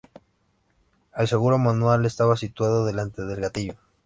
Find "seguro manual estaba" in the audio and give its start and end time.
1.27-2.35